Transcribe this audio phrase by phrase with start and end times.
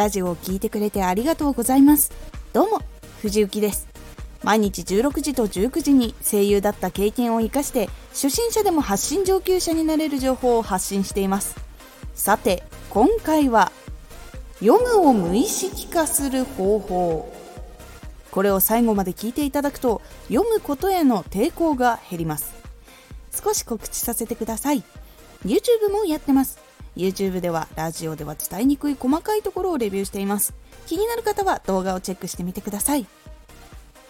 [0.00, 2.10] ラジオを聴いてくれてありがとうございます。
[2.54, 2.80] どうも
[3.20, 3.86] 藤幸です。
[4.42, 11.54] 毎日16時と19時に声優だった経験を生かして初心者でも発信上級者になれる情報を発信しています。
[12.14, 13.72] さて今回は
[14.60, 17.34] 読むを無意識化する方法。
[18.30, 22.54] これを最後まで聞いていただくと読むことへの抵抗が減ります。
[23.44, 24.82] 少し告知させてください。
[25.44, 26.69] YouTube もやってます。
[27.00, 30.52] YouTube ではラジオでは伝えにくい細かいところをレビューしています。
[30.86, 33.06] 気になる方は動画をチェックしてみてください。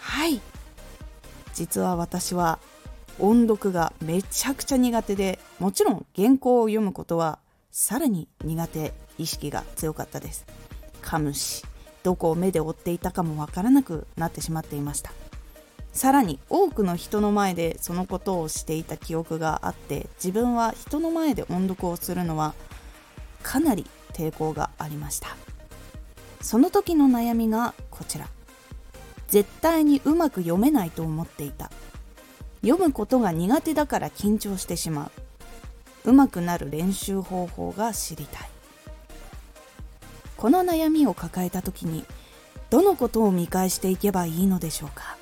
[0.01, 0.41] はい。
[1.55, 2.59] 実は私は
[3.21, 7.39] 音読がめちゃくちゃ苦手でもちろん原稿を読むことは
[7.71, 10.45] さらに苦手意識が強かったです。
[11.01, 11.65] 噛むし
[12.03, 15.13] どこを目で追っていたかもわからなくなってしまっていました。
[15.93, 22.55] さらに多くの人の前でそのことをしていた記憶があって自分は人の前で音読をするのは
[23.43, 25.37] かなり抵抗がありました。
[26.41, 28.29] その時の悩みがこちら。
[29.29, 31.71] 絶対にうまく読めないと思っていた。
[32.63, 35.11] 読むことが苦手だから緊張してしま
[36.05, 36.11] う。
[36.11, 38.49] うまくなる練習方法が知りたい。
[40.37, 42.05] この悩みを抱えた時に
[42.71, 45.17] どのことを見返していけばいいのでしょうか。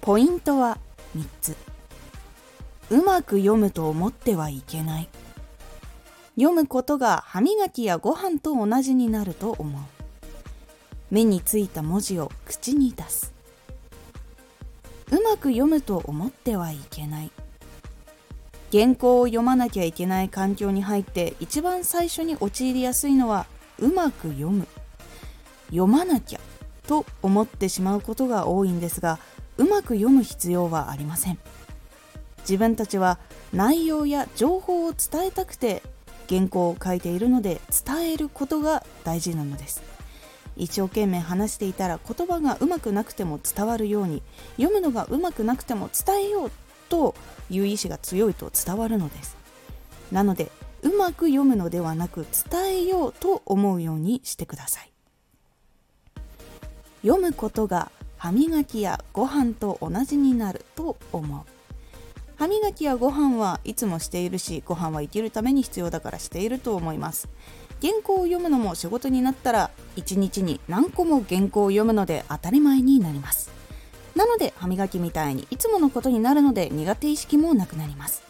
[0.00, 0.78] ポイントは
[1.16, 1.56] 3つ。
[2.90, 5.08] うまく読むと思ってはいけない。
[6.38, 9.82] 読むことが歯磨きやご飯と同じになると思う。
[11.10, 13.32] 目についた文字を口に出す。
[15.10, 17.32] うまく読むと思ってはいけない。
[18.70, 23.46] 原稿を読まなきゃいけない環境に入って一番最初に陥りやすいのは
[23.80, 24.68] うまく読む。
[25.70, 26.40] 読まなきゃ
[26.86, 29.18] と思ってしまうことが多いんですが
[29.56, 31.38] うまく読む必要はありません。
[32.42, 33.18] 自分たちは
[33.52, 35.82] 内容や情報を伝えたくて
[36.28, 39.82] 原稿を書いているので伝えることが大事なのです。
[40.56, 44.22] 一生懸命話していたら言葉がうまくなくても伝わるように
[44.56, 46.50] 読むのがうまくなくても伝えよう
[46.88, 47.14] と
[47.48, 49.36] いう意志が強いと伝わるのです。
[50.10, 50.50] なので
[50.82, 54.90] うまく読むのではなく伝えようと思うようにしてください。
[57.02, 61.57] 読むことが歯磨きやご飯と同じになると思う。
[62.38, 67.28] 歯磨きやご飯はいつもしているしご飯は生きるために必要だからしていると思います。
[67.82, 73.50] 原稿を読むのも仕事になったら1日に何個も原稿を読むので当たり前になります。
[74.14, 78.22] なので歯磨きみたいにいつものことになるので苦手意識もなくなります。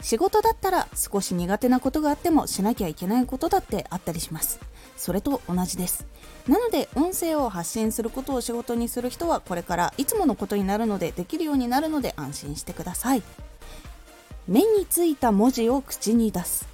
[0.00, 4.58] 仕事だったら少し苦手なことがあってもしなきゃいけないことだってあったりします。
[4.96, 6.06] それと同じです。
[6.48, 13.22] なので音声を発信することを仕事にする人はこれからいつものことになるのでできるようになるので安心してください。
[14.50, 16.66] 目についた文字を口に出す。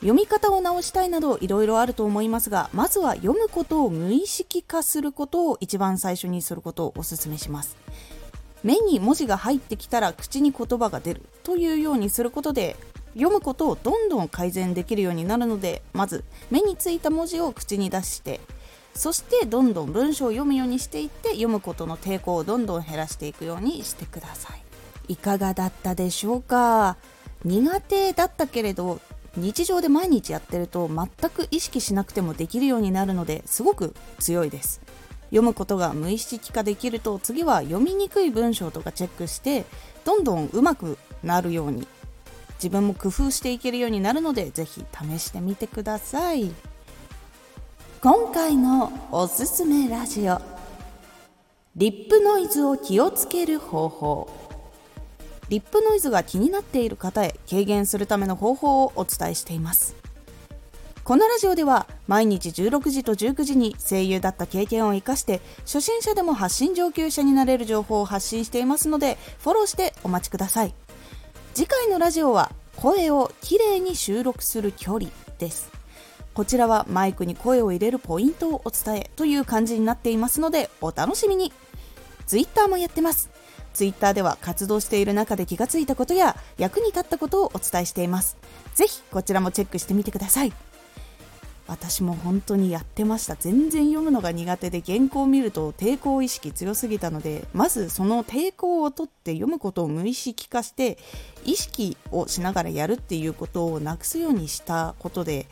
[0.00, 7.76] 読み方を直したいなどいろいろあると思いますがまずは読むことを無意識化することを一番最初にすることをお勧めします。
[8.64, 12.74] 目に文字が入ってきたら口に言葉が出るというようにすることで
[13.14, 18.40] 読むことをどんどん改善できるようになるのでまず目についた文字を口に出して
[18.92, 24.67] そしてどんどん文章を読むようにしていって読むことの抵抗をどんどん減らしていくようにしてください。
[25.08, 26.96] いかがだったでしょうか？
[27.44, 29.00] 苦手だったけれど
[29.36, 34.80] 日常で毎日やってると全く意識しなくてもできるようになるのですごく強いです。
[35.26, 39.66] 読むことが無意識化できると次は読みにくい文章とかチェックして
[40.04, 41.86] どんどん上手くなるように
[42.54, 46.50] 自分も工夫していけるようになるのでぜひ試してみてください。
[48.00, 50.40] 今回のおすすめラジオ。
[51.76, 54.47] リップノイズを気をつける方法。
[55.48, 59.96] リップノイズが気になっている方へ軽減するための方法をお伝えしています。
[61.04, 70.74] このラジオでは毎日16時と19時に声優だった経験を生かして初心者でも発信上級者になれる情報を発信していますのでフォローしてお待ちください。
[71.54, 75.70] 次回のラジオは声をきれいに収録する距離です。
[76.34, 81.54] こちらはマイクに声を入れるポイントをお伝えという感じになっていますのでお楽しみに。
[82.26, 83.37] Twitter もやってます。
[83.78, 88.36] ツイッターでは活動している中で気がついたことや役に立ったことをお伝えしています。
[88.74, 90.52] ぜひこちらもチェックしてみてください。
[91.68, 93.36] 私も本当にやってました。
[93.36, 100.98] 全然読むのが苦手で原稿を見ると抵抗意識強すぎたので、まずその抵抗を取って読むことを無意識化して、
[101.44, 105.46] 意識をしながらやるっていうことをなくすようにしたことで、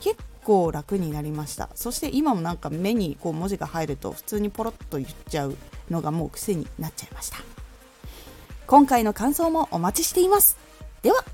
[0.00, 5.56] 結構楽になりましたそして今もなんか目にこう文字が入ると普通にポロッと言っちゃう
[5.90, 7.55] のがもう癖になっちゃいました
[8.66, 10.56] 今回の感想もお待ちしています。
[11.02, 11.24] では。